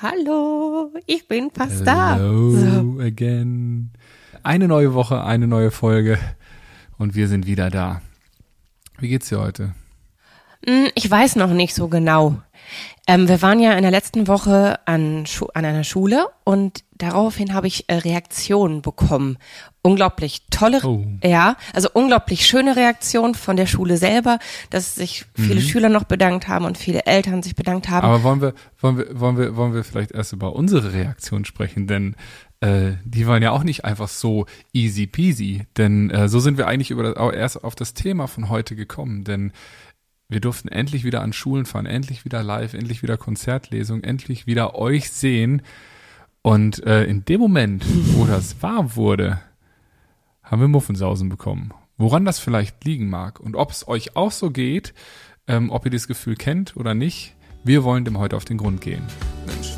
[0.00, 2.14] Hallo, ich bin fast da.
[2.14, 3.00] Hello so.
[3.00, 3.90] again.
[4.44, 6.18] Eine neue Woche, eine neue Folge
[6.98, 8.00] und wir sind wieder da.
[9.00, 9.74] Wie geht's dir heute?
[10.66, 12.36] Hm, ich weiß noch nicht so genau.
[13.06, 17.66] Ähm, wir waren ja in der letzten Woche an, an einer Schule und daraufhin habe
[17.66, 19.38] ich äh, Reaktionen bekommen.
[19.80, 21.06] Unglaublich tolle, oh.
[21.24, 24.38] ja, also unglaublich schöne Reaktionen von der Schule selber,
[24.68, 25.64] dass sich viele mhm.
[25.64, 28.04] Schüler noch bedankt haben und viele Eltern sich bedankt haben.
[28.06, 31.86] Aber wollen wir, wollen wir, wollen wir, wollen wir vielleicht erst über unsere Reaktion sprechen,
[31.86, 32.14] denn
[32.60, 36.66] äh, die waren ja auch nicht einfach so easy peasy, denn äh, so sind wir
[36.66, 39.52] eigentlich über das, erst auf das Thema von heute gekommen, denn
[40.28, 44.74] wir durften endlich wieder an Schulen fahren, endlich wieder live, endlich wieder Konzertlesung, endlich wieder
[44.74, 45.62] euch sehen.
[46.42, 49.40] Und äh, in dem Moment, wo das warm wurde,
[50.42, 51.72] haben wir Muffensausen bekommen.
[51.96, 54.94] Woran das vielleicht liegen mag und ob es euch auch so geht,
[55.46, 57.34] ähm, ob ihr das Gefühl kennt oder nicht,
[57.64, 59.02] wir wollen dem heute auf den Grund gehen.
[59.46, 59.76] Mensch,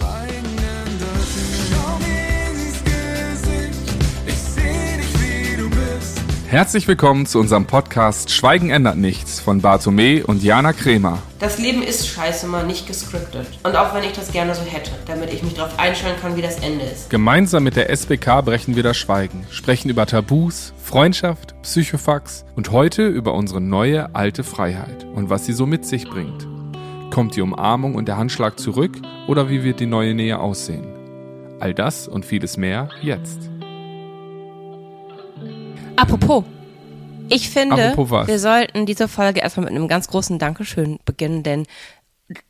[6.50, 11.22] Herzlich willkommen zu unserem Podcast Schweigen ändert nichts von Bartome und Jana Kremer.
[11.38, 13.46] Das Leben ist scheiße mal nicht gescriptet.
[13.62, 16.42] Und auch wenn ich das gerne so hätte, damit ich mich darauf einstellen kann, wie
[16.42, 17.08] das Ende ist.
[17.08, 23.06] Gemeinsam mit der SBK brechen wir das Schweigen, sprechen über Tabus, Freundschaft, Psychofax und heute
[23.06, 26.48] über unsere neue alte Freiheit und was sie so mit sich bringt.
[27.12, 30.88] Kommt die Umarmung und der Handschlag zurück oder wie wird die neue Nähe aussehen?
[31.60, 33.49] All das und vieles mehr jetzt.
[36.00, 36.44] Apropos,
[37.28, 41.66] ich finde, wir sollten diese Folge erstmal mit einem ganz großen Dankeschön beginnen, denn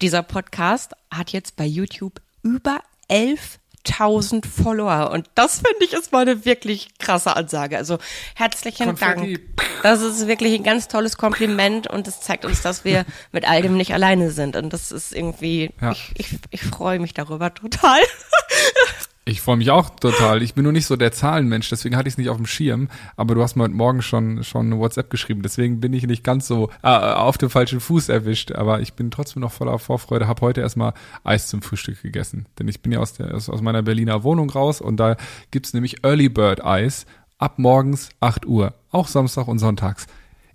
[0.01, 2.79] dieser Podcast hat jetzt bei YouTube über
[3.11, 7.77] 11.000 Follower und das finde ich ist mal eine wirklich krasse Ansage.
[7.77, 7.99] Also
[8.37, 9.35] herzlichen Konfetti.
[9.35, 9.83] Dank.
[9.83, 13.63] Das ist wirklich ein ganz tolles Kompliment und es zeigt uns, dass wir mit all
[13.63, 15.91] dem nicht alleine sind und das ist irgendwie, ja.
[15.91, 17.99] ich, ich, ich freue mich darüber total.
[19.31, 20.43] Ich freue mich auch total.
[20.43, 22.89] Ich bin nur nicht so der Zahlenmensch, deswegen hatte ich es nicht auf dem Schirm.
[23.15, 26.25] Aber du hast mir heute Morgen schon, schon eine WhatsApp geschrieben, deswegen bin ich nicht
[26.25, 28.51] ganz so äh, auf dem falschen Fuß erwischt.
[28.51, 30.27] Aber ich bin trotzdem noch voller Vorfreude.
[30.27, 32.47] Hab heute erstmal Eis zum Frühstück gegessen.
[32.59, 35.17] Denn ich bin ja aus, der, aus, aus meiner Berliner Wohnung raus und da
[35.53, 37.07] gibt's nämlich Early Bird Eis
[37.39, 38.75] ab morgens 8 Uhr.
[38.91, 40.09] Auch Samstag und Sonntags.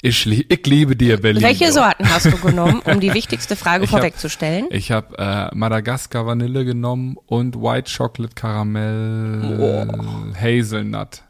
[0.05, 1.41] Ich, ich liebe dir, Berlin.
[1.41, 4.65] Welche Sorten hast du genommen, um die wichtigste Frage ich vorwegzustellen?
[4.65, 10.39] Hab, ich habe äh, Madagaskar Vanille genommen und White Chocolate Caramel oh.
[10.39, 11.23] Hazelnut.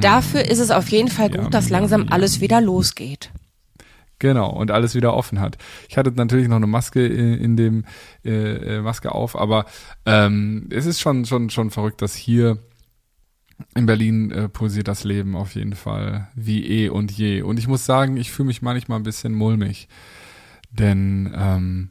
[0.00, 2.10] Dafür ist es auf jeden Fall gut, ja, dass langsam ja.
[2.10, 3.30] alles wieder losgeht.
[4.18, 5.56] Genau, und alles wieder offen hat.
[5.88, 7.84] Ich hatte natürlich noch eine Maske in, in dem
[8.24, 9.66] äh, äh, Maske auf, aber
[10.04, 12.58] ähm, es ist schon, schon, schon verrückt, dass hier
[13.74, 17.42] in Berlin äh, pulsiert das Leben auf jeden Fall wie eh und je.
[17.42, 19.88] Und ich muss sagen, ich fühle mich manchmal ein bisschen mulmig.
[20.70, 21.90] Denn ähm,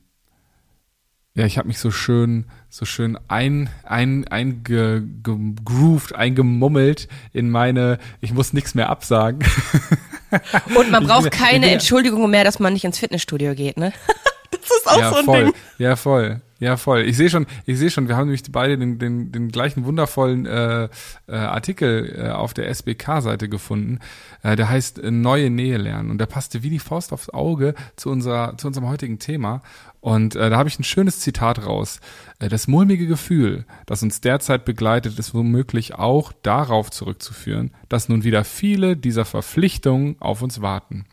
[1.36, 8.34] ja, ich habe mich so schön, so schön ein, ein, eingegroovt, eingemummelt in meine, ich
[8.34, 9.40] muss nichts mehr absagen.
[10.76, 13.94] Und man braucht keine Entschuldigung mehr, dass man nicht ins Fitnessstudio geht, ne?
[14.52, 15.44] Das ist auch ja, so ein voll.
[15.46, 15.54] Ding.
[15.78, 16.42] Ja, voll.
[16.64, 17.02] Ja, voll.
[17.02, 20.46] Ich sehe schon, ich sehe schon, wir haben nämlich beide den, den, den gleichen wundervollen
[20.46, 20.88] äh,
[21.28, 24.00] äh, Artikel äh, auf der SBK-Seite gefunden.
[24.44, 27.76] Äh, der heißt äh, Neue Nähe lernen und der passte wie die Faust aufs Auge
[27.98, 29.62] zu, unserer, zu unserem heutigen Thema.
[30.00, 32.00] Und äh, da habe ich ein schönes Zitat raus.
[32.40, 38.24] Äh, das mulmige Gefühl, das uns derzeit begleitet, ist womöglich auch darauf zurückzuführen, dass nun
[38.24, 41.04] wieder viele dieser Verpflichtungen auf uns warten.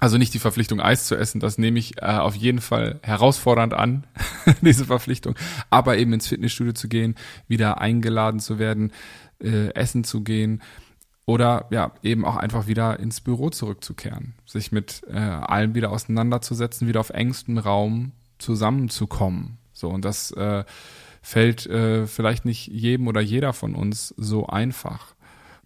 [0.00, 3.74] Also nicht die Verpflichtung, Eis zu essen, das nehme ich äh, auf jeden Fall herausfordernd
[3.74, 4.06] an,
[4.60, 5.34] diese Verpflichtung.
[5.70, 7.16] Aber eben ins Fitnessstudio zu gehen,
[7.48, 8.92] wieder eingeladen zu werden,
[9.42, 10.62] äh, essen zu gehen
[11.26, 16.88] oder ja, eben auch einfach wieder ins Büro zurückzukehren, sich mit äh, allem wieder auseinanderzusetzen,
[16.88, 19.58] wieder auf engstem Raum zusammenzukommen.
[19.72, 20.64] So, und das äh,
[21.20, 25.14] fällt äh, vielleicht nicht jedem oder jeder von uns so einfach.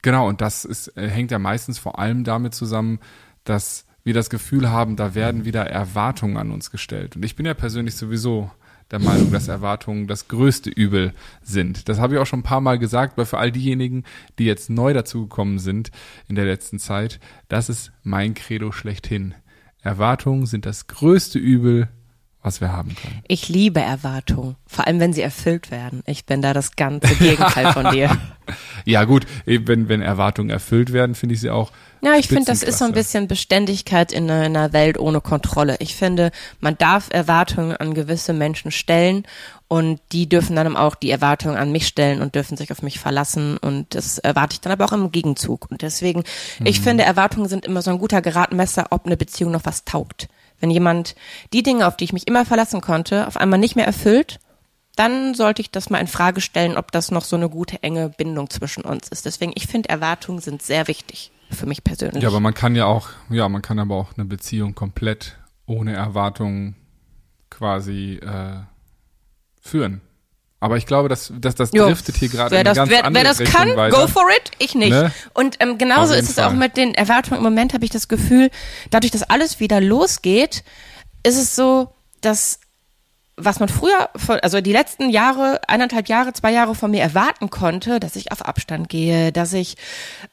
[0.02, 2.98] Genau, und das ist, äh, hängt ja meistens vor allem damit zusammen,
[3.44, 7.16] dass wir das Gefühl haben, da werden wieder Erwartungen an uns gestellt.
[7.16, 8.50] Und ich bin ja persönlich sowieso
[8.90, 11.88] der Meinung, dass Erwartungen das größte Übel sind.
[11.88, 14.04] Das habe ich auch schon ein paar Mal gesagt, weil für all diejenigen,
[14.38, 15.90] die jetzt neu dazugekommen sind
[16.28, 17.18] in der letzten Zeit,
[17.48, 19.34] das ist mein Credo schlechthin.
[19.80, 21.88] Erwartungen sind das größte Übel,
[22.42, 23.22] was wir haben können.
[23.28, 26.02] Ich liebe Erwartungen, vor allem wenn sie erfüllt werden.
[26.06, 28.16] Ich bin da das ganze Gegenteil von dir.
[28.84, 31.70] Ja gut, wenn, wenn Erwartungen erfüllt werden, finde ich sie auch.
[32.02, 35.76] Ja, ich finde, das ist so ein bisschen Beständigkeit in einer Welt ohne Kontrolle.
[35.78, 39.24] Ich finde, man darf Erwartungen an gewisse Menschen stellen
[39.68, 42.98] und die dürfen dann auch die Erwartungen an mich stellen und dürfen sich auf mich
[42.98, 45.70] verlassen und das erwarte ich dann aber auch im Gegenzug.
[45.70, 46.24] Und deswegen,
[46.58, 46.66] mhm.
[46.66, 50.28] ich finde, Erwartungen sind immer so ein guter Geradmesser, ob eine Beziehung noch was taugt
[50.62, 51.16] Wenn jemand
[51.52, 54.38] die Dinge, auf die ich mich immer verlassen konnte, auf einmal nicht mehr erfüllt,
[54.94, 58.10] dann sollte ich das mal in Frage stellen, ob das noch so eine gute, enge
[58.10, 59.26] Bindung zwischen uns ist.
[59.26, 62.22] Deswegen, ich finde, Erwartungen sind sehr wichtig für mich persönlich.
[62.22, 65.36] Ja, aber man kann ja auch, ja, man kann aber auch eine Beziehung komplett
[65.66, 66.76] ohne Erwartungen
[67.50, 68.60] quasi äh,
[69.60, 70.00] führen.
[70.62, 73.28] Aber ich glaube, dass, dass das driftet hier gerade in eine ganz wer, andere wer
[73.28, 73.96] das Richtung kann, weiter.
[73.96, 74.92] go for it, ich nicht.
[74.92, 75.10] Ne?
[75.34, 76.44] Und ähm, genauso ist es Fall.
[76.44, 77.38] auch mit den Erwartungen.
[77.38, 78.48] Im Moment habe ich das Gefühl,
[78.90, 80.62] dadurch, dass alles wieder losgeht,
[81.24, 82.60] ist es so, dass
[83.36, 84.10] was man früher,
[84.42, 88.42] also die letzten Jahre, eineinhalb Jahre, zwei Jahre von mir erwarten konnte, dass ich auf
[88.42, 89.76] Abstand gehe, dass ich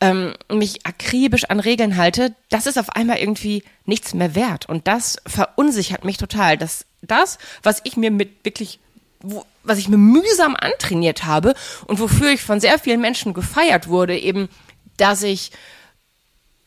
[0.02, 4.70] ähm, mich akribisch an Regeln halte, das ist auf einmal irgendwie nichts mehr wert.
[4.70, 6.56] Und das verunsichert mich total.
[6.58, 8.80] Dass das, was ich mir mit wirklich,
[9.21, 11.54] wo, was ich mir mühsam antrainiert habe
[11.86, 14.50] und wofür ich von sehr vielen Menschen gefeiert wurde, eben,
[14.98, 15.51] dass ich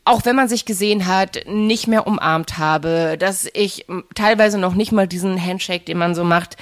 [0.05, 4.73] auch wenn man sich gesehen hat, nicht mehr umarmt habe, dass ich m, teilweise noch
[4.73, 6.57] nicht mal diesen Handshake, den man so macht.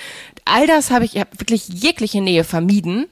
[0.45, 3.07] All das habe ich, ich habe wirklich jegliche Nähe vermieden.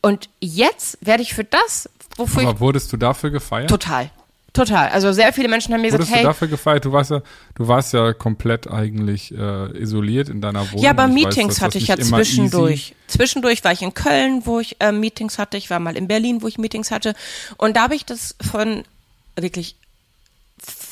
[0.00, 3.70] Und jetzt werde ich für das, wofür Aber wurdest du dafür gefeiert?
[3.70, 4.10] total,
[4.54, 4.88] total.
[4.88, 6.84] Also sehr viele Menschen haben mir Wurdest gesagt, du hey, dafür gefeiert?
[6.86, 7.20] Du warst ja,
[7.56, 10.82] du warst ja komplett eigentlich äh, isoliert in deiner Wohnung.
[10.82, 12.94] ja, aber Ich weiß, Meetings das hatte ich ja immer easy- zwischendurch.
[13.08, 15.58] Zwischendurch war ich in Köln, wo ich äh, Meetings hatte.
[15.58, 17.14] Ich war mal in Berlin, wo ich Meetings hatte.
[17.58, 18.84] Und da habe ich das von
[19.36, 19.76] wirklich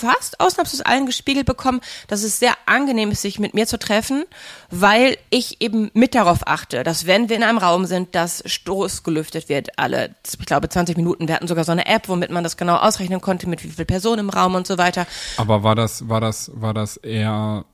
[0.02, 4.24] fast ausnahmslos allen gespiegelt bekommen, dass es sehr angenehm ist, sich mit mir zu treffen,
[4.70, 9.04] weil ich eben mit darauf achte, dass wenn wir in einem Raum sind, dass Stoß
[9.04, 11.28] gelüftet wird alle, ich glaube, 20 Minuten.
[11.28, 13.84] Wir hatten sogar so eine App, womit man das genau ausrechnen konnte, mit wie viel
[13.84, 15.06] Personen im Raum und so weiter.
[15.36, 17.64] Aber war das, war das, war das eher,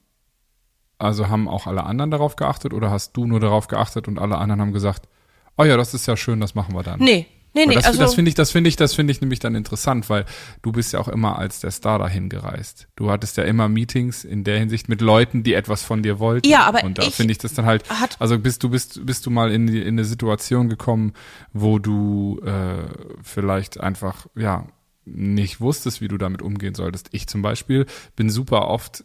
[0.99, 4.37] also haben auch alle anderen darauf geachtet oder hast du nur darauf geachtet und alle
[4.37, 5.09] anderen haben gesagt,
[5.57, 7.01] oh ja, das ist ja schön, das machen wir dann?
[7.01, 7.27] Nee,
[7.59, 7.75] nee, nee.
[7.75, 10.25] das also, das finde ich, das finde ich, das finde ich nämlich dann interessant, weil
[10.63, 12.89] du bist ja auch immer als der Star dahin gereist.
[12.97, 16.49] Du hattest ja immer Meetings in der Hinsicht mit Leuten, die etwas von dir wollten.
[16.49, 17.85] Ja, aber und da finde ich das dann halt.
[18.19, 21.13] also bist du bist bist du mal in, die, in eine Situation gekommen,
[21.53, 22.85] wo du äh,
[23.23, 24.67] vielleicht einfach ja
[25.05, 27.09] nicht wusstest, wie du damit umgehen solltest.
[27.13, 29.05] Ich zum Beispiel bin super oft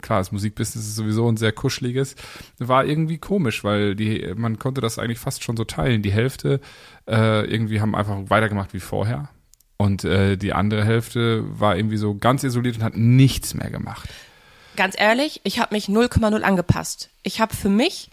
[0.00, 2.16] klar, das Musikbusiness ist sowieso ein sehr kuscheliges,
[2.58, 6.02] war irgendwie komisch, weil die, man konnte das eigentlich fast schon so teilen.
[6.02, 6.60] Die Hälfte
[7.08, 9.28] äh, irgendwie haben einfach weitergemacht wie vorher.
[9.76, 14.08] Und äh, die andere Hälfte war irgendwie so ganz isoliert und hat nichts mehr gemacht.
[14.76, 17.10] ganz ehrlich, ich habe mich 0,0 angepasst.
[17.24, 18.08] Ich habe für mich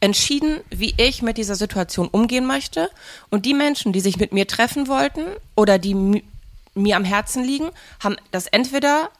[0.00, 2.88] entschieden, wie ich mit dieser Situation umgehen möchte.
[3.30, 5.22] Und die Menschen, die sich mit mir treffen wollten
[5.56, 6.22] oder die mi-
[6.74, 7.68] mir am Herzen liegen,
[8.00, 9.10] haben das entweder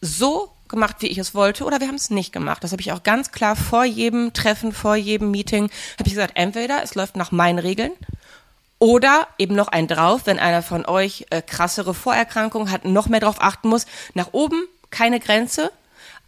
[0.00, 2.62] so gemacht, wie ich es wollte, oder wir haben es nicht gemacht.
[2.62, 6.36] Das habe ich auch ganz klar vor jedem Treffen, vor jedem Meeting, habe ich gesagt,
[6.36, 7.92] entweder es läuft nach meinen Regeln
[8.78, 13.20] oder eben noch ein drauf, wenn einer von euch äh, krassere Vorerkrankungen hat, noch mehr
[13.20, 13.86] drauf achten muss.
[14.14, 15.72] Nach oben keine Grenze,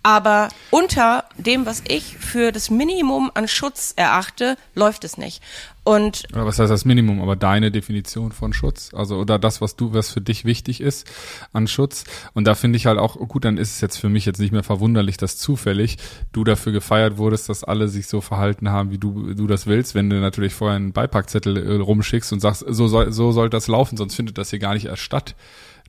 [0.03, 5.43] aber unter dem, was ich für das Minimum an Schutz erachte, läuft es nicht.
[5.87, 7.23] Und Oder was heißt das Minimum?
[7.23, 11.09] Aber deine Definition von Schutz, also oder das, was du, was für dich wichtig ist
[11.53, 12.03] an Schutz.
[12.35, 14.51] Und da finde ich halt auch, gut, dann ist es jetzt für mich jetzt nicht
[14.51, 15.99] mehr verwunderlich, dass zufällig
[16.33, 19.95] du dafür gefeiert wurdest, dass alle sich so verhalten haben, wie du, du das willst.
[19.95, 23.69] Wenn du natürlich vorher einen Beipackzettel äh, rumschickst und sagst, so soll, so soll das
[23.69, 25.37] laufen, sonst findet das hier gar nicht erst statt.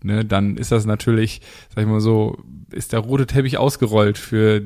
[0.04, 1.42] Ne, dann ist das natürlich,
[1.74, 2.38] sag ich mal so,
[2.72, 4.62] ist der rote Teppich ausgerollt für,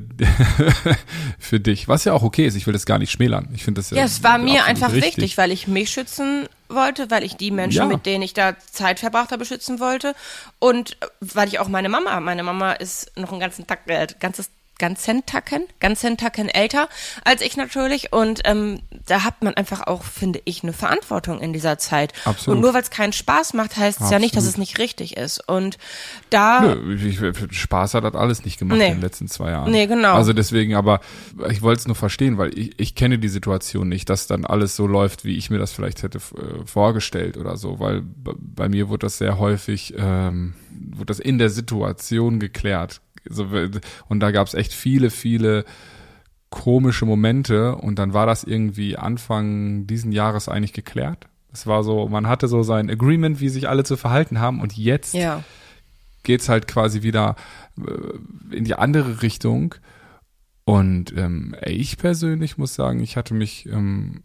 [1.39, 1.88] für dich.
[1.88, 2.56] Was ja auch okay ist.
[2.56, 3.48] Ich will das gar nicht schmälern.
[3.54, 3.97] Ich finde das ja.
[3.97, 5.18] ja, es war mir einfach richtig.
[5.18, 7.85] wichtig, weil ich mich schützen wollte, weil ich die Menschen, Ja.
[7.85, 10.16] mit denen ich da Zeit verbracht habe, schützen wollte
[10.59, 14.07] und äh, weil ich auch meine Mama, meine Mama ist noch einen ganzen Tag, äh,
[14.19, 14.50] ganzes
[14.81, 16.90] ganzen Tacken, ganzen Tacken älter
[17.23, 21.54] als ich natürlich und ähm, da hat man einfach auch, finde ich, eine Verantwortung in
[21.54, 22.14] dieser Zeit.
[22.26, 22.57] Absolut.
[22.57, 25.16] Und nur weil es keinen Spaß macht, heißt es ja nicht, dass es nicht richtig
[25.18, 25.47] ist.
[25.47, 25.78] Und
[26.31, 27.19] da Nö, ich,
[27.57, 28.88] Spaß hat das alles nicht gemacht Nee.
[28.88, 29.71] in den letzten zwei Jahren.
[29.71, 30.16] Nee, genau.
[30.16, 31.00] Also deswegen, aber
[31.50, 34.76] ich wollte es nur verstehen, weil ich, ich kenne die Situation nicht, dass dann alles
[34.76, 38.90] so läuft, wie ich mir das vielleicht hätte äh, vorgestellt oder so, weil bei mir
[38.90, 40.56] wurde das sehr häufig, ähm,
[40.92, 43.02] wurde das in der Situation geklärt.
[43.30, 43.47] So,
[44.07, 45.66] und da gab es echt viele, viele
[46.49, 51.28] komische Momente und dann war das irgendwie Anfang diesen Jahres eigentlich geklärt.
[51.54, 54.78] Es war so, man hatte so sein Agreement, wie sich alle zu verhalten haben und
[54.78, 55.44] jetzt ja.
[56.23, 57.35] geht's halt quasi wieder
[57.78, 59.75] äh, in die andere Richtung.
[60.63, 64.23] Und ähm, ich persönlich muss sagen, ich hatte mich, ähm,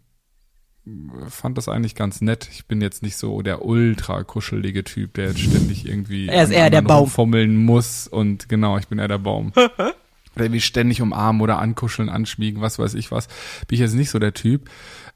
[1.29, 2.47] fand das eigentlich ganz nett.
[2.51, 6.51] Ich bin jetzt nicht so der ultra kuschelige Typ, der jetzt ständig irgendwie Er ist
[6.51, 7.09] eher der Baum.
[7.09, 8.07] fummeln muss.
[8.07, 9.51] Und genau, ich bin eher der Baum.
[10.35, 13.27] oder irgendwie ständig umarmen oder ankuscheln, anschmiegen, was weiß ich was.
[13.67, 14.69] Bin ich jetzt nicht so der Typ.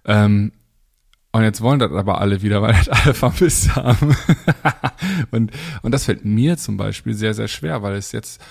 [0.05, 0.51] Ähm,
[1.33, 4.15] Und jetzt wollen das aber alle wieder, weil das alle vermisst haben.
[5.31, 5.51] und,
[5.81, 8.41] und das fällt mir zum Beispiel sehr, sehr schwer, weil es jetzt,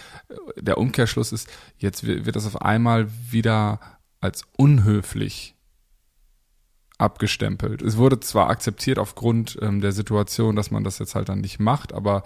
[0.56, 1.48] der Umkehrschluss ist,
[1.78, 3.80] jetzt wird das auf einmal wieder
[4.20, 5.56] als unhöflich
[7.00, 7.82] abgestempelt.
[7.82, 11.58] Es wurde zwar akzeptiert aufgrund ähm, der Situation, dass man das jetzt halt dann nicht
[11.58, 12.22] macht, aber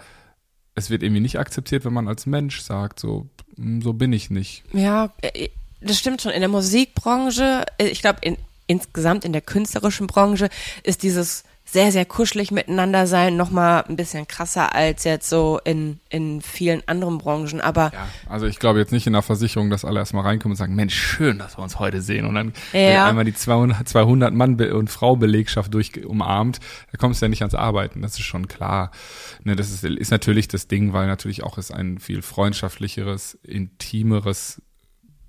[0.75, 4.29] es wird irgendwie nicht akzeptiert, wenn man als Mensch sagt, so, hm, so bin ich
[4.29, 4.63] nicht.
[4.73, 5.49] Ja, äh,
[5.81, 6.31] das stimmt schon.
[6.31, 10.49] In der Musikbranche, äh, ich glaube, in, insgesamt in der künstlerischen Branche
[10.83, 15.99] ist dieses sehr, sehr kuschelig miteinander sein, nochmal ein bisschen krasser als jetzt so in,
[16.09, 17.59] in vielen anderen Branchen.
[17.59, 20.57] Aber ja, also ich glaube jetzt nicht in der Versicherung, dass alle erstmal reinkommen und
[20.57, 22.27] sagen, Mensch, schön, dass wir uns heute sehen.
[22.27, 23.07] Und dann ja.
[23.07, 26.59] einmal die 200, 200 Mann und Frau Belegschaft durch umarmt,
[26.91, 28.01] da kommst du ja nicht ans Arbeiten.
[28.01, 28.91] Das ist schon klar.
[29.43, 34.61] Ne, das ist, ist natürlich das Ding, weil natürlich auch es ein viel freundschaftlicheres, intimeres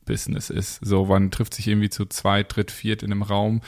[0.06, 0.78] Business ist.
[0.82, 3.60] So, man trifft sich irgendwie zu zweit, dritt, viert in einem Raum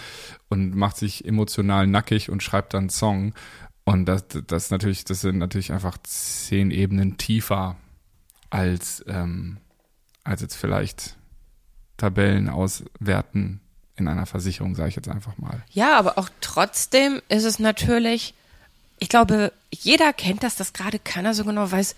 [0.49, 3.35] und macht sich emotional nackig und schreibt dann einen Song.
[3.85, 7.77] Und das, das natürlich, das sind natürlich einfach zehn Ebenen tiefer
[8.51, 9.59] als, ähm,
[10.25, 11.17] als jetzt vielleicht
[11.99, 13.61] Tabellen auswerten
[13.97, 15.63] in einer Versicherung, sage ich jetzt einfach mal.
[15.71, 18.35] Ja, aber auch trotzdem ist es natürlich,
[18.99, 21.97] ich glaube, jeder kennt das, dass gerade keiner so genau weiß,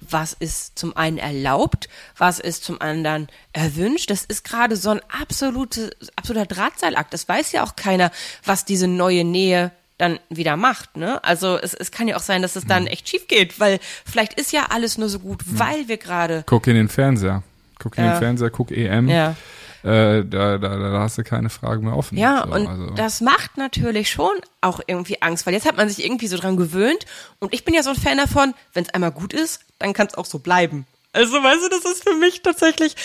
[0.00, 4.10] was ist zum einen erlaubt, was ist zum anderen erwünscht.
[4.10, 7.12] Das ist gerade so ein absolute, absoluter Drahtseilakt.
[7.12, 8.10] Das weiß ja auch keiner,
[8.44, 11.22] was diese neue Nähe dann wieder macht, ne?
[11.24, 12.92] Also es, es kann ja auch sein, dass es dann hm.
[12.92, 15.58] echt schief geht, weil vielleicht ist ja alles nur so gut, hm.
[15.58, 16.44] weil wir gerade.
[16.46, 17.42] Guck in den Fernseher.
[17.80, 18.12] Guck in ja.
[18.14, 19.08] den Fernseher, guck EM.
[19.08, 19.34] Ja.
[19.82, 22.18] Äh, da, da, da hast du keine Fragen mehr offen.
[22.18, 22.90] Ja, so, und also.
[22.94, 26.56] das macht natürlich schon auch irgendwie Angst, weil jetzt hat man sich irgendwie so dran
[26.56, 27.06] gewöhnt
[27.38, 30.08] und ich bin ja so ein Fan davon, wenn es einmal gut ist, dann kann
[30.08, 30.86] es auch so bleiben.
[31.12, 32.96] Also weißt du, das ist für mich tatsächlich,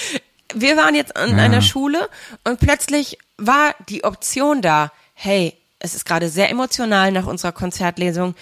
[0.53, 1.43] wir waren jetzt an ja.
[1.43, 2.09] einer Schule
[2.43, 8.35] und plötzlich war die Option da, hey, es ist gerade sehr emotional nach unserer Konzertlesung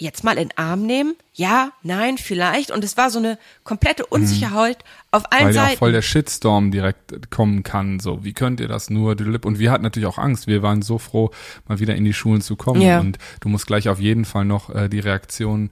[0.00, 1.14] jetzt mal in den Arm nehmen?
[1.34, 2.70] Ja, nein, vielleicht.
[2.70, 4.08] Und es war so eine komplette mhm.
[4.10, 4.78] Unsicherheit.
[5.10, 5.66] Auf allen Weil Seiten.
[5.66, 8.00] Weil ja voll der Shitstorm direkt kommen kann.
[8.00, 9.16] So, wie könnt ihr das nur?
[9.44, 10.46] Und wir hatten natürlich auch Angst.
[10.46, 11.30] Wir waren so froh,
[11.66, 12.80] mal wieder in die Schulen zu kommen.
[12.80, 13.00] Ja.
[13.00, 15.70] Und du musst gleich auf jeden Fall noch äh, die Reaktion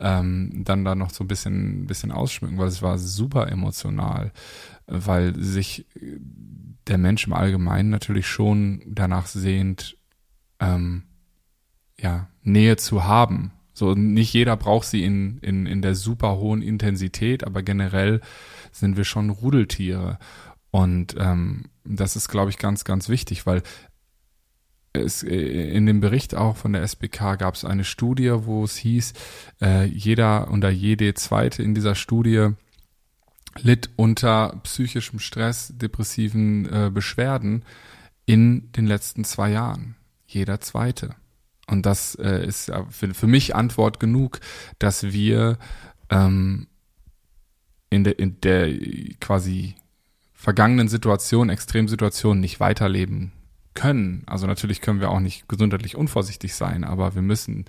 [0.00, 4.32] ähm, dann da noch so ein bisschen, bisschen ausschmücken, weil es war super emotional,
[4.86, 5.86] weil sich
[6.88, 9.96] der Mensch im Allgemeinen natürlich schon danach sehnt,
[10.58, 11.04] ähm,
[12.00, 16.62] ja, Nähe zu haben so, nicht jeder braucht sie in, in, in der super hohen
[16.62, 18.20] Intensität, aber generell
[18.70, 20.18] sind wir schon Rudeltiere.
[20.70, 23.62] Und ähm, das ist, glaube ich, ganz, ganz wichtig, weil
[24.92, 25.34] es, äh,
[25.70, 29.14] in dem Bericht auch von der SBK gab es eine Studie, wo es hieß,
[29.60, 32.50] äh, jeder oder jede zweite in dieser Studie
[33.60, 37.64] litt unter psychischem Stress, depressiven äh, Beschwerden
[38.24, 39.96] in den letzten zwei Jahren.
[40.26, 41.14] Jeder zweite.
[41.72, 44.40] Und das äh, ist für, für mich Antwort genug,
[44.78, 45.56] dass wir
[46.10, 46.66] ähm,
[47.88, 48.68] in, der, in der
[49.20, 49.76] quasi
[50.34, 53.32] vergangenen Situation, Extremsituation nicht weiterleben
[53.72, 54.22] können.
[54.26, 57.64] Also natürlich können wir auch nicht gesundheitlich unvorsichtig sein, aber wir müssen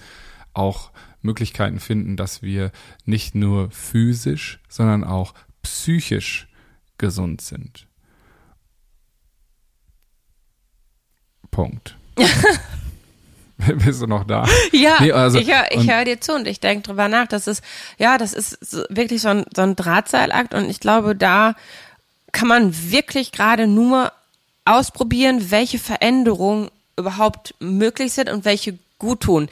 [0.52, 0.92] auch
[1.22, 2.74] Möglichkeiten finden, dass wir
[3.06, 6.50] nicht nur physisch, sondern auch psychisch
[6.98, 7.88] gesund sind.
[11.52, 11.98] Punkt.
[13.86, 14.46] Bist du noch da?
[14.72, 17.28] Ja, nee, also, ich höre hör dir zu und ich denke drüber nach.
[17.28, 17.64] Das ist,
[17.98, 18.58] ja, das ist
[18.90, 21.56] wirklich so ein, so ein Drahtseilakt und ich glaube, da
[22.32, 24.12] kann man wirklich gerade nur
[24.66, 29.50] ausprobieren, welche Veränderungen überhaupt möglich sind und welche gut tun.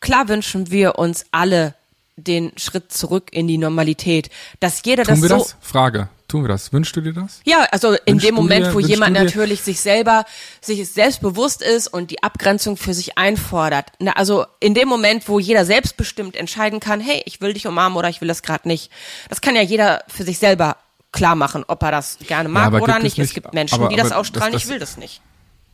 [0.00, 1.74] Klar wünschen wir uns alle
[2.16, 4.30] den Schritt zurück in die Normalität,
[4.60, 5.56] dass jeder Tun das wir so das?
[5.60, 6.08] Frage.
[6.28, 6.74] Tun wir das?
[6.74, 7.40] Wünschst du dir das?
[7.44, 10.26] Ja, also in wünschst dem Moment, dir, wo jemand natürlich sich selber,
[10.60, 13.86] sich selbstbewusst ist und die Abgrenzung für sich einfordert.
[14.14, 18.10] Also in dem Moment, wo jeder selbstbestimmt entscheiden kann, hey, ich will dich umarmen oder
[18.10, 18.92] ich will das gerade nicht.
[19.30, 20.76] Das kann ja jeder für sich selber
[21.12, 23.16] klar machen, ob er das gerne mag ja, oder nicht.
[23.16, 23.28] nicht.
[23.28, 25.22] Es gibt Menschen, aber, die das ausstrahlen, das, das, ich will das nicht.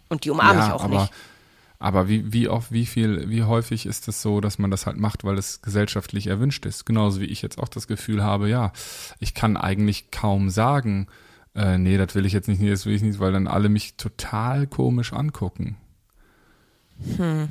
[0.08, 1.12] Und die umarme ja, ich auch aber, nicht.
[1.78, 4.96] Aber wie, wie oft, wie viel, wie häufig ist es so, dass man das halt
[4.96, 6.86] macht, weil es gesellschaftlich erwünscht ist?
[6.86, 8.72] Genauso wie ich jetzt auch das Gefühl habe, ja,
[9.18, 11.08] ich kann eigentlich kaum sagen,
[11.54, 13.68] äh, nee, das will ich jetzt nicht, nee, das will ich nicht, weil dann alle
[13.68, 15.76] mich total komisch angucken.
[17.16, 17.48] Hm.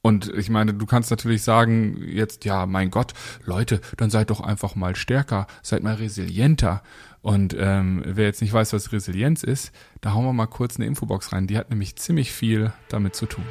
[0.00, 4.40] Und ich meine, du kannst natürlich sagen, jetzt, ja, mein Gott, Leute, dann seid doch
[4.40, 6.82] einfach mal stärker, seid mal resilienter.
[7.22, 10.86] Und ähm, wer jetzt nicht weiß, was Resilienz ist, da hauen wir mal kurz eine
[10.86, 11.46] Infobox rein.
[11.46, 13.44] Die hat nämlich ziemlich viel damit zu tun.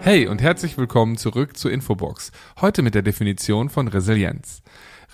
[0.00, 2.32] Hey und herzlich willkommen zurück zur Infobox.
[2.60, 4.62] Heute mit der Definition von Resilienz.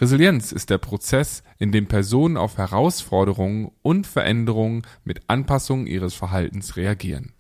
[0.00, 6.76] Resilienz ist der Prozess, in dem Personen auf Herausforderungen und Veränderungen mit Anpassungen ihres Verhaltens
[6.76, 7.35] reagieren.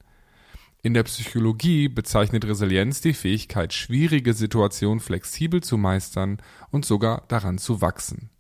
[0.82, 6.38] In der Psychologie bezeichnet Resilienz die Fähigkeit, schwierige Situationen flexibel zu meistern
[6.70, 8.30] und sogar daran zu wachsen.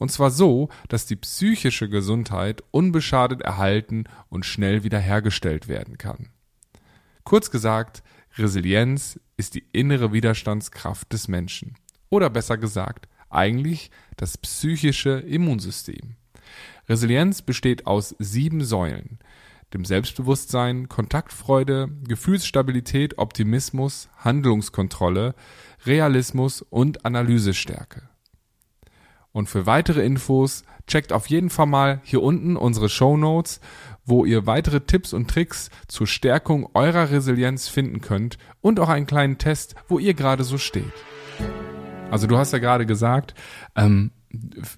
[0.00, 6.30] Und zwar so, dass die psychische Gesundheit unbeschadet erhalten und schnell wiederhergestellt werden kann.
[7.22, 8.02] Kurz gesagt,
[8.38, 11.74] Resilienz ist die innere Widerstandskraft des Menschen.
[12.08, 16.16] Oder besser gesagt, eigentlich das psychische Immunsystem.
[16.88, 19.18] Resilienz besteht aus sieben Säulen,
[19.74, 25.34] dem Selbstbewusstsein, Kontaktfreude, Gefühlsstabilität, Optimismus, Handlungskontrolle,
[25.84, 28.09] Realismus und Analysestärke.
[29.32, 33.60] Und für weitere Infos checkt auf jeden Fall mal hier unten unsere Show Notes,
[34.04, 39.06] wo ihr weitere Tipps und Tricks zur Stärkung eurer Resilienz finden könnt und auch einen
[39.06, 40.92] kleinen Test, wo ihr gerade so steht.
[42.10, 43.34] Also du hast ja gerade gesagt,
[43.76, 44.10] ähm,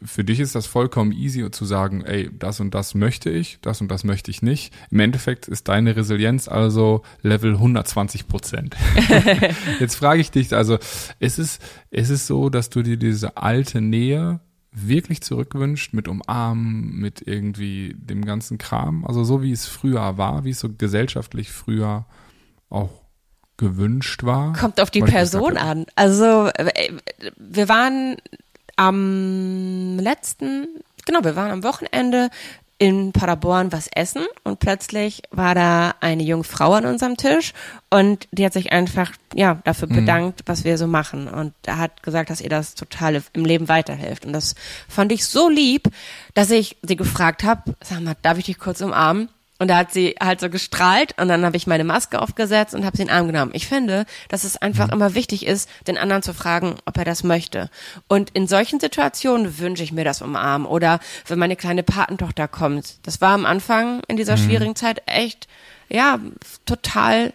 [0.04, 3.80] für dich ist das vollkommen easy zu sagen, ey, das und das möchte ich, das
[3.80, 4.72] und das möchte ich nicht.
[4.90, 8.76] Im Endeffekt ist deine Resilienz also Level 120 Prozent.
[9.80, 10.78] Jetzt frage ich dich, also
[11.18, 11.58] ist es,
[11.90, 14.40] ist es so, dass du dir diese alte Nähe
[14.70, 20.44] wirklich zurückwünscht mit Umarmen, mit irgendwie dem ganzen Kram, also so wie es früher war,
[20.44, 22.06] wie es so gesellschaftlich früher
[22.70, 23.02] auch
[23.58, 24.54] gewünscht war?
[24.54, 25.84] Kommt auf die Person an.
[25.94, 26.90] Also äh,
[27.36, 28.16] wir waren
[28.76, 30.68] am letzten,
[31.04, 32.30] genau, wir waren am Wochenende
[32.82, 37.52] in Paderborn was essen und plötzlich war da eine junge Frau an unserem Tisch
[37.90, 39.94] und die hat sich einfach ja dafür mhm.
[39.94, 44.26] bedankt, was wir so machen und hat gesagt, dass ihr das total im Leben weiterhilft
[44.26, 44.56] und das
[44.88, 45.90] fand ich so lieb,
[46.34, 49.28] dass ich sie gefragt habe, sag mal, darf ich dich kurz umarmen?
[49.62, 52.84] Und da hat sie halt so gestrahlt und dann habe ich meine Maske aufgesetzt und
[52.84, 53.52] habe sie in den Arm genommen.
[53.54, 54.94] Ich finde, dass es einfach mhm.
[54.94, 57.70] immer wichtig ist, den anderen zu fragen, ob er das möchte.
[58.08, 60.66] Und in solchen Situationen wünsche ich mir das umarmen.
[60.66, 62.96] Oder wenn meine kleine Patentochter kommt.
[63.04, 64.40] Das war am Anfang in dieser mhm.
[64.40, 65.46] schwierigen Zeit echt,
[65.88, 66.18] ja,
[66.66, 67.32] total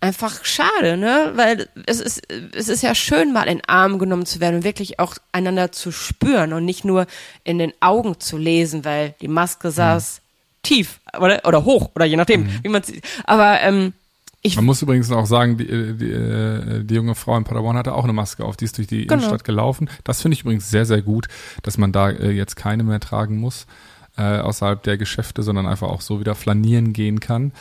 [0.00, 1.32] einfach schade, ne?
[1.34, 2.22] Weil es ist,
[2.54, 5.72] es ist ja schön, mal in den Arm genommen zu werden und wirklich auch einander
[5.72, 7.08] zu spüren und nicht nur
[7.42, 10.20] in den Augen zu lesen, weil die Maske saß
[10.64, 12.60] tief oder, oder hoch oder je nachdem, mhm.
[12.62, 13.04] wie man sieht.
[13.24, 13.92] Aber ähm,
[14.46, 17.94] ich man muss übrigens auch sagen, die, die, äh, die junge Frau in Paderborn hatte
[17.94, 19.14] auch eine Maske auf, die ist durch die genau.
[19.14, 19.88] Innenstadt gelaufen.
[20.04, 21.28] Das finde ich übrigens sehr, sehr gut,
[21.62, 23.66] dass man da äh, jetzt keine mehr tragen muss.
[24.16, 27.52] Äh, außerhalb der Geschäfte, sondern einfach auch so wieder flanieren gehen kann.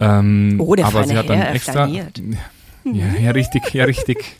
[0.00, 2.20] Ähm, oh, der aber sie hat dann extra, flaniert.
[2.84, 4.36] Ja, ja, richtig, ja, richtig.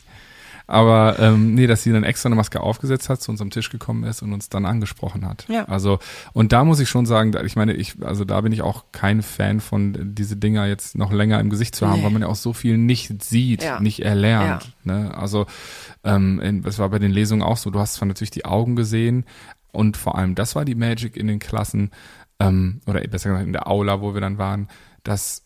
[0.66, 4.04] Aber ähm, nee, dass sie dann extra eine Maske aufgesetzt hat, zu unserem Tisch gekommen
[4.04, 5.46] ist und uns dann angesprochen hat.
[5.48, 5.64] Ja.
[5.66, 5.98] Also,
[6.32, 9.22] und da muss ich schon sagen, ich meine, ich, also da bin ich auch kein
[9.22, 12.04] Fan von, diese Dinger jetzt noch länger im Gesicht zu haben, nee.
[12.04, 13.78] weil man ja auch so viel nicht sieht, ja.
[13.80, 14.72] nicht erlernt.
[14.84, 14.92] Ja.
[14.92, 15.14] Ne?
[15.14, 15.46] Also,
[16.02, 19.24] ähm, das war bei den Lesungen auch so, du hast zwar natürlich die Augen gesehen
[19.72, 21.90] und vor allem das war die Magic in den Klassen,
[22.40, 24.68] ähm, oder besser gesagt in der Aula, wo wir dann waren,
[25.02, 25.42] dass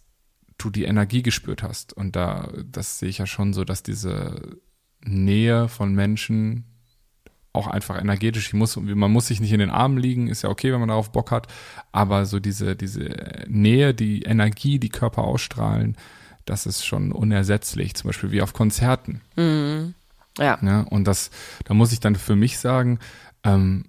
[0.58, 1.92] du die Energie gespürt hast.
[1.92, 4.58] Und da, das sehe ich ja schon so, dass diese
[5.04, 6.64] Nähe von Menschen
[7.52, 8.48] auch einfach energetisch.
[8.48, 10.90] Ich muss, man muss sich nicht in den Armen liegen, ist ja okay, wenn man
[10.90, 11.48] darauf Bock hat.
[11.92, 13.10] Aber so diese, diese
[13.48, 15.96] Nähe, die Energie, die Körper ausstrahlen,
[16.44, 17.94] das ist schon unersetzlich.
[17.94, 19.20] Zum Beispiel wie auf Konzerten.
[19.36, 19.94] Mhm.
[20.38, 20.44] Ja.
[20.44, 20.58] ja.
[20.60, 20.86] Ne?
[20.88, 21.30] Und das,
[21.64, 22.98] da muss ich dann für mich sagen,
[23.44, 23.86] ähm,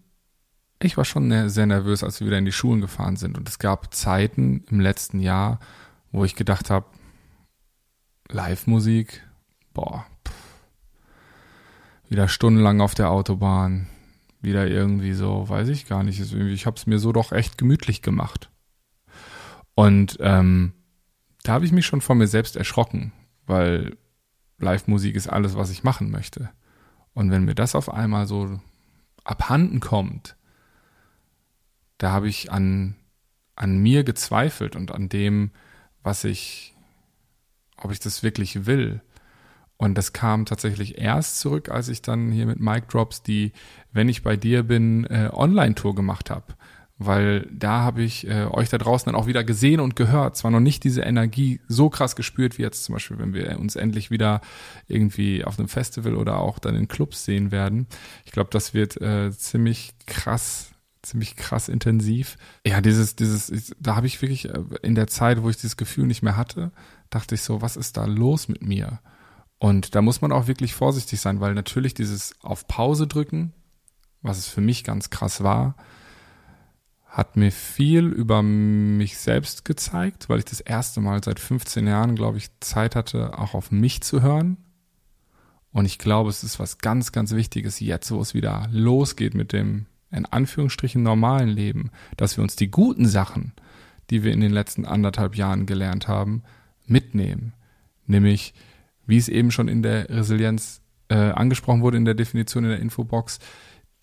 [0.82, 3.38] ich war schon sehr nervös, als wir wieder in die Schulen gefahren sind.
[3.38, 5.60] Und es gab Zeiten im letzten Jahr,
[6.12, 6.86] wo ich gedacht habe,
[8.30, 9.22] Live-Musik,
[9.74, 10.06] boah,
[12.10, 13.88] wieder stundenlang auf der Autobahn,
[14.42, 18.02] wieder irgendwie so, weiß ich gar nicht, ich habe es mir so doch echt gemütlich
[18.02, 18.50] gemacht.
[19.76, 20.74] Und ähm,
[21.44, 23.14] da habe ich mich schon von mir selbst erschrocken,
[23.46, 23.96] weil
[24.58, 26.50] Live-Musik ist alles, was ich machen möchte.
[27.14, 28.60] Und wenn mir das auf einmal so
[29.24, 30.36] abhanden kommt,
[31.98, 32.96] da habe ich an,
[33.56, 35.52] an mir gezweifelt und an dem,
[36.02, 36.76] was ich,
[37.78, 39.02] ob ich das wirklich will.
[39.82, 43.54] Und das kam tatsächlich erst zurück, als ich dann hier mit Mic Drops die
[43.94, 46.54] Wenn ich bei dir bin äh, Online-Tour gemacht habe.
[46.98, 50.36] Weil da habe ich äh, euch da draußen dann auch wieder gesehen und gehört.
[50.36, 53.78] Zwar noch nicht diese Energie so krass gespürt wie jetzt zum Beispiel, wenn wir uns
[53.78, 54.42] endlich wieder
[54.90, 57.88] irgendwie auf einem Festival oder auch dann in Clubs sehen werden.
[58.26, 62.38] Ich glaube, das wird äh, ziemlich krass ziemlich krass intensiv.
[62.68, 66.06] Ja, dieses, dieses, da habe ich wirklich äh, in der Zeit, wo ich dieses Gefühl
[66.06, 66.74] nicht mehr hatte,
[67.10, 69.00] dachte ich so, was ist da los mit mir?
[69.60, 73.54] Und da muss man auch wirklich vorsichtig sein, weil natürlich dieses auf Pause drücken,
[74.22, 75.76] was es für mich ganz krass war,
[77.06, 82.16] hat mir viel über mich selbst gezeigt, weil ich das erste Mal seit 15 Jahren,
[82.16, 84.58] glaube ich, Zeit hatte, auch auf mich zu hören.
[85.72, 89.54] Und ich glaube, es ist was ganz, ganz Wichtiges jetzt, wo es wieder losgeht mit
[89.54, 93.54] dem in Anführungsstrichen normalen Leben, dass wir uns die guten Sachen,
[94.10, 96.44] die wir in den letzten anderthalb Jahren gelernt haben,
[96.86, 97.54] mitnehmen.
[98.08, 98.54] Nämlich,
[99.10, 102.80] wie es eben schon in der Resilienz äh, angesprochen wurde, in der Definition in der
[102.80, 103.40] Infobox,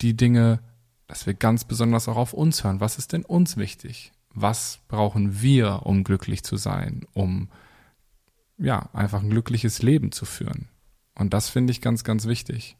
[0.01, 0.59] die Dinge,
[1.07, 2.81] dass wir ganz besonders auch auf uns hören.
[2.81, 4.11] Was ist denn uns wichtig?
[4.33, 7.49] Was brauchen wir, um glücklich zu sein, um
[8.57, 10.67] ja, einfach ein glückliches Leben zu führen?
[11.15, 12.75] Und das finde ich ganz, ganz wichtig.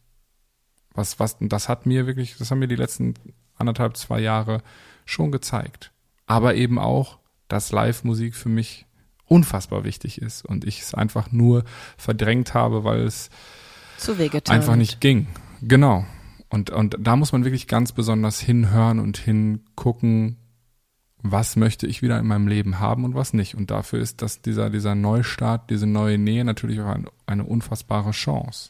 [0.93, 3.13] Was, was, das hat mir wirklich, das haben mir die letzten
[3.55, 4.61] anderthalb, zwei Jahre
[5.05, 5.93] schon gezeigt.
[6.25, 8.86] Aber eben auch, dass Live-Musik für mich
[9.27, 11.63] unfassbar wichtig ist und ich es einfach nur
[11.97, 13.29] verdrängt habe, weil es
[14.47, 15.27] einfach nicht ging.
[15.61, 16.05] Genau.
[16.49, 20.37] Und, und da muss man wirklich ganz besonders hinhören und hingucken,
[21.21, 23.55] was möchte ich wieder in meinem Leben haben und was nicht.
[23.55, 28.11] Und dafür ist das dieser, dieser Neustart, diese neue Nähe natürlich auch ein, eine unfassbare
[28.11, 28.69] Chance.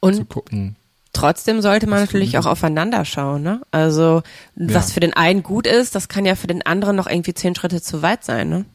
[0.00, 0.76] Und zu gucken.
[1.12, 3.62] Trotzdem sollte man natürlich auch aufeinander schauen, ne?
[3.70, 4.22] Also,
[4.54, 4.94] was ja.
[4.94, 7.80] für den einen gut ist, das kann ja für den anderen noch irgendwie zehn Schritte
[7.80, 8.66] zu weit sein, ne?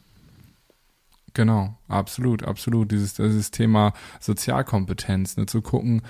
[1.33, 2.91] Genau, absolut, absolut.
[2.91, 6.01] Dieses, dieses Thema Sozialkompetenz, ne, zu gucken,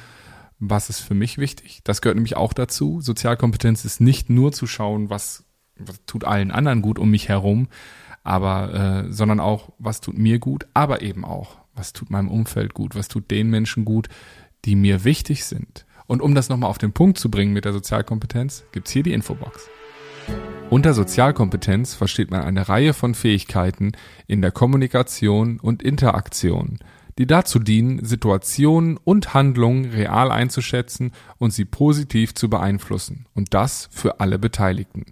[0.60, 1.82] was ist für mich wichtig.
[1.84, 3.02] Das gehört nämlich auch dazu.
[3.02, 5.44] Sozialkompetenz ist nicht nur zu schauen, was,
[5.76, 7.68] was tut allen anderen gut um mich herum,
[8.24, 12.74] aber äh, sondern auch, was tut mir gut, aber eben auch, was tut meinem Umfeld
[12.74, 14.08] gut, was tut den Menschen gut,
[14.66, 15.86] die mir wichtig sind.
[16.06, 19.14] Und um das nochmal auf den Punkt zu bringen mit der Sozialkompetenz, gibt's hier die
[19.14, 19.68] Infobox.
[20.72, 23.92] Unter Sozialkompetenz versteht man eine Reihe von Fähigkeiten
[24.26, 26.80] in der Kommunikation und Interaktion,
[27.18, 33.90] die dazu dienen, Situationen und Handlungen real einzuschätzen und sie positiv zu beeinflussen, und das
[33.92, 35.08] für alle Beteiligten.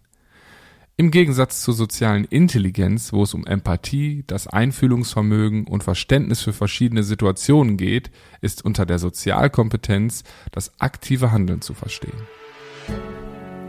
[0.95, 7.04] Im Gegensatz zur sozialen Intelligenz, wo es um Empathie, das Einfühlungsvermögen und Verständnis für verschiedene
[7.04, 12.22] Situationen geht, ist unter der Sozialkompetenz das aktive Handeln zu verstehen.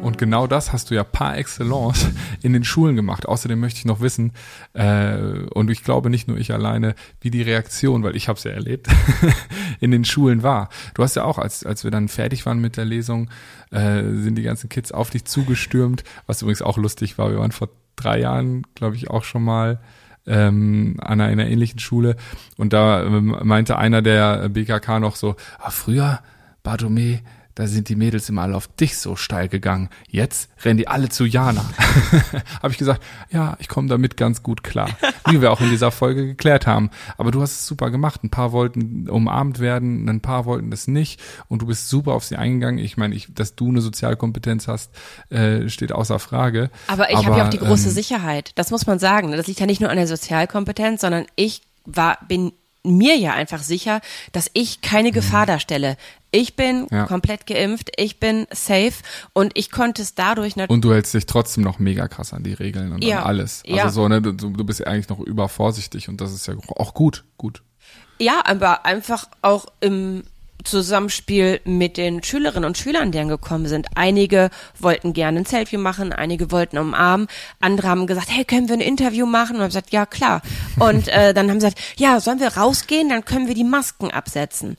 [0.03, 2.09] Und genau das hast du ja par excellence
[2.43, 3.27] in den Schulen gemacht.
[3.27, 4.33] Außerdem möchte ich noch wissen,
[4.73, 5.17] äh,
[5.53, 8.53] und ich glaube nicht nur ich alleine, wie die Reaktion, weil ich habe es ja
[8.53, 8.89] erlebt,
[9.81, 10.71] in den Schulen war.
[10.95, 13.29] Du hast ja auch, als, als wir dann fertig waren mit der Lesung,
[13.71, 17.31] äh, sind die ganzen Kids auf dich zugestürmt, was übrigens auch lustig war.
[17.31, 19.81] Wir waren vor drei Jahren, glaube ich, auch schon mal
[20.27, 22.17] ähm, an einer ähnlichen Schule.
[22.57, 26.21] Und da ähm, meinte einer der BKK noch so, ah, früher,
[26.63, 27.21] Bartome,
[27.55, 29.89] da sind die Mädels immer alle auf dich so steil gegangen.
[30.09, 31.65] Jetzt rennen die alle zu Jana.
[32.63, 34.89] Habe ich gesagt, ja, ich komme damit ganz gut klar.
[35.27, 36.91] Wie wir auch in dieser Folge geklärt haben.
[37.19, 38.23] Aber du hast es super gemacht.
[38.25, 41.21] Ein paar wollten umarmt werden, ein paar wollten das nicht.
[41.49, 42.79] Und du bist super auf sie eingegangen.
[42.79, 44.93] Ich meine, ich, dass du eine Sozialkompetenz hast,
[45.31, 46.71] äh, steht außer Frage.
[46.87, 48.53] Aber ich habe ja auch die große ähm, Sicherheit.
[48.55, 49.33] Das muss man sagen.
[49.33, 52.53] Das liegt ja nicht nur an der Sozialkompetenz, sondern ich war, bin
[52.85, 54.01] mir ja einfach sicher,
[54.33, 55.49] dass ich keine Gefahr mhm.
[55.49, 55.97] darstelle.
[56.33, 57.07] Ich bin ja.
[57.07, 58.95] komplett geimpft, ich bin safe
[59.33, 60.75] und ich konnte es dadurch natürlich.
[60.75, 63.21] Und du hältst dich trotzdem noch mega krass an die Regeln und ja.
[63.21, 63.63] an alles.
[63.67, 63.91] Also ja.
[63.91, 67.25] so, ne, du, du bist ja eigentlich noch übervorsichtig und das ist ja auch gut,
[67.37, 67.63] gut.
[68.21, 70.23] Ja, aber einfach auch im
[70.65, 73.89] Zusammenspiel mit den Schülerinnen und Schülern, die angekommen sind.
[73.95, 77.29] Einige wollten gerne ein Selfie machen, einige wollten umarmen,
[77.61, 79.57] andere haben gesagt, hey, können wir ein Interview machen?
[79.57, 80.43] Und haben gesagt, ja klar.
[80.79, 83.09] Und äh, dann haben sie gesagt, ja, sollen wir rausgehen?
[83.09, 84.77] Dann können wir die Masken absetzen.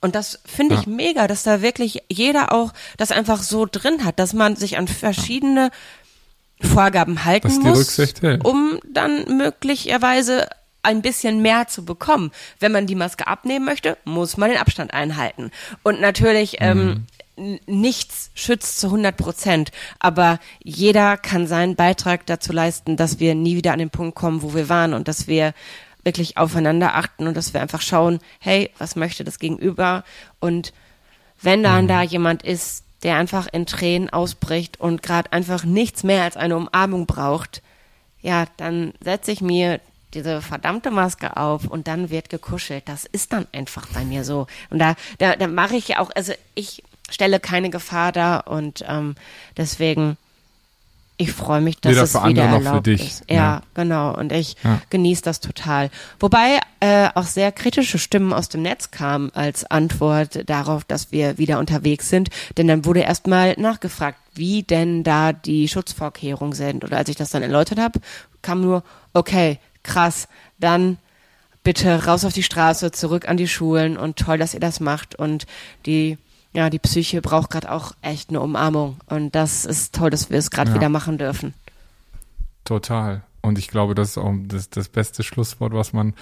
[0.00, 0.92] Und das finde ich ja.
[0.92, 4.86] mega, dass da wirklich jeder auch das einfach so drin hat, dass man sich an
[4.86, 5.70] verschiedene
[6.60, 7.98] Vorgaben halten muss,
[8.42, 10.48] um dann möglicherweise
[10.84, 12.30] ein bisschen mehr zu bekommen.
[12.60, 15.50] Wenn man die Maske abnehmen möchte, muss man den Abstand einhalten.
[15.82, 17.60] Und natürlich, ähm, mhm.
[17.66, 23.56] nichts schützt zu 100 Prozent, aber jeder kann seinen Beitrag dazu leisten, dass wir nie
[23.56, 25.54] wieder an den Punkt kommen, wo wir waren und dass wir
[26.04, 30.04] wirklich aufeinander achten und dass wir einfach schauen, hey, was möchte das Gegenüber?
[30.38, 30.72] Und
[31.40, 31.88] wenn dann mhm.
[31.88, 36.56] da jemand ist, der einfach in Tränen ausbricht und gerade einfach nichts mehr als eine
[36.56, 37.62] Umarmung braucht,
[38.20, 39.80] ja, dann setze ich mir
[40.14, 42.88] diese verdammte Maske auf und dann wird gekuschelt.
[42.88, 44.46] Das ist dann einfach bei mir so.
[44.70, 48.84] Und da, da, da mache ich ja auch, also ich stelle keine Gefahr dar und
[48.88, 49.14] ähm,
[49.56, 50.16] deswegen
[51.16, 53.22] ich freue mich, dass Weder es wieder erlaubt ist.
[53.28, 54.16] Ja, ja, genau.
[54.16, 54.80] Und ich ja.
[54.90, 55.90] genieße das total.
[56.18, 61.38] Wobei äh, auch sehr kritische Stimmen aus dem Netz kamen als Antwort darauf, dass wir
[61.38, 62.30] wieder unterwegs sind.
[62.56, 66.84] Denn dann wurde erstmal nachgefragt, wie denn da die Schutzvorkehrungen sind.
[66.84, 68.00] Oder als ich das dann erläutert habe,
[68.42, 70.98] kam nur, okay, krass, dann
[71.62, 75.14] bitte raus auf die Straße, zurück an die Schulen und toll, dass ihr das macht
[75.14, 75.46] und
[75.86, 76.18] die
[76.52, 80.38] ja, die Psyche braucht gerade auch echt eine Umarmung und das ist toll, dass wir
[80.38, 80.76] es gerade ja.
[80.76, 81.52] wieder machen dürfen.
[82.64, 83.22] Total.
[83.42, 86.14] Und ich glaube, das ist auch das, das beste Schlusswort, was man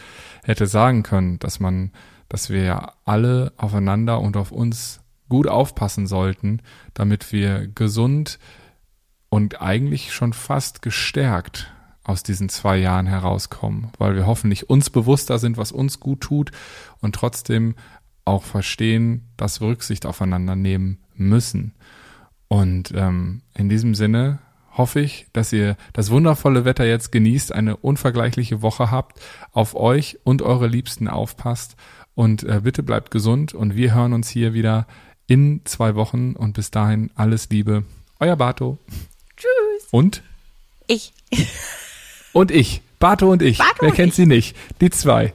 [0.43, 1.93] hätte sagen können, dass man,
[2.29, 6.61] dass wir ja alle aufeinander und auf uns gut aufpassen sollten,
[6.95, 8.39] damit wir gesund
[9.29, 11.73] und eigentlich schon fast gestärkt
[12.05, 16.51] aus diesen zwei Jahren herauskommen, weil wir hoffentlich uns bewusster sind, was uns gut tut
[17.01, 17.75] und trotzdem
[18.25, 21.75] auch verstehen, dass wir Rücksicht aufeinander nehmen müssen.
[22.49, 24.39] Und ähm, in diesem Sinne
[24.77, 29.21] hoffe ich, dass ihr das wundervolle Wetter jetzt genießt, eine unvergleichliche Woche habt,
[29.53, 31.77] auf euch und eure Liebsten aufpasst
[32.15, 34.87] und äh, bitte bleibt gesund und wir hören uns hier wieder
[35.27, 37.85] in zwei Wochen und bis dahin alles Liebe.
[38.19, 38.79] Euer Bato.
[39.37, 39.89] Tschüss.
[39.91, 40.23] Und?
[40.87, 41.13] Ich.
[42.33, 42.83] und ich.
[42.99, 43.59] Bato und ich.
[43.59, 44.17] Bato Wer kennt ich.
[44.17, 44.57] sie nicht?
[44.81, 45.33] Die zwei.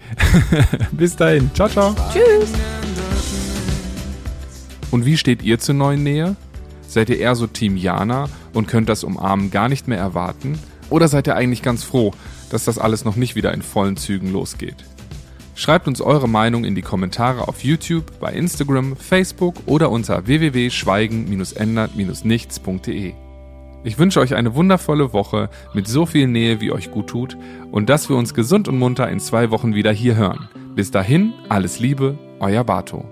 [0.91, 1.49] bis dahin.
[1.53, 1.95] Ciao, ciao.
[2.11, 2.51] Tschüss.
[4.89, 6.37] Und wie steht ihr zur neuen Nähe?
[6.87, 10.57] Seid ihr eher so Team Jana und könnt das Umarmen gar nicht mehr erwarten?
[10.89, 12.13] Oder seid ihr eigentlich ganz froh,
[12.49, 14.85] dass das alles noch nicht wieder in vollen Zügen losgeht?
[15.55, 23.26] Schreibt uns eure Meinung in die Kommentare auf YouTube, bei Instagram, Facebook oder unter www.schweigen-ändert-nichts.de.
[23.87, 27.37] Ich wünsche euch eine wundervolle Woche mit so viel Nähe, wie euch gut tut
[27.71, 30.49] und dass wir uns gesund und munter in zwei Wochen wieder hier hören.
[30.75, 33.05] Bis dahin, alles Liebe, euer Bato.